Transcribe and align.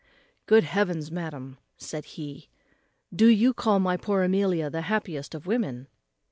"Good 0.47 0.63
heavens! 0.63 1.11
madam," 1.11 1.59
said 1.77 2.05
he, 2.05 2.49
"do 3.15 3.27
you 3.27 3.53
call 3.53 3.79
my 3.79 3.97
poor 3.97 4.23
Amelia 4.23 4.67
the 4.67 4.81
happiest 4.81 5.35
of 5.35 5.45
women?" 5.45 5.87